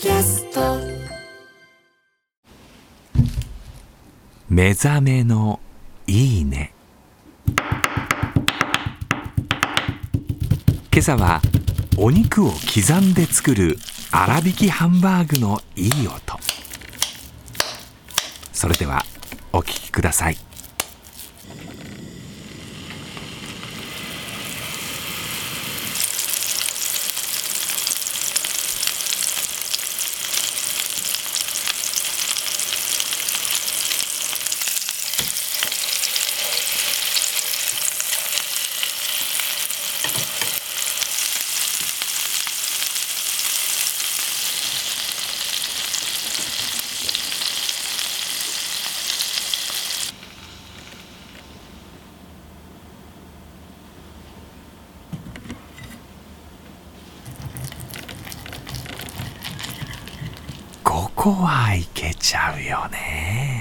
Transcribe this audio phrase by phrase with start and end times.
[0.00, 0.78] キャスト。
[4.48, 5.60] 目覚めの
[6.06, 6.72] いいね。
[10.90, 11.42] 今朝は
[11.98, 13.76] お肉を刻んで作る
[14.10, 16.16] 粗挽きハンバーグのいい音。
[18.54, 19.04] それでは
[19.52, 20.49] お聞きください。
[61.14, 63.59] こはいけちゃうよね。